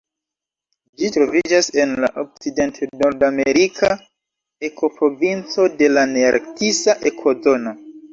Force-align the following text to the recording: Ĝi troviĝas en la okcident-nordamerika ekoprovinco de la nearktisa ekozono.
Ĝi 0.99 1.09
troviĝas 1.15 1.67
en 1.81 1.91
la 2.05 2.07
okcident-nordamerika 2.21 3.89
ekoprovinco 4.69 5.67
de 5.83 5.91
la 5.93 6.07
nearktisa 6.15 6.97
ekozono. 7.11 7.75